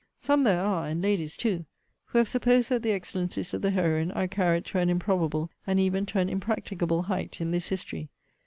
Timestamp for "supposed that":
2.27-2.81